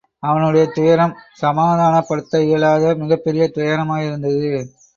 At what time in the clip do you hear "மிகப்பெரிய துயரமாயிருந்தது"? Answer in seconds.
2.95-4.51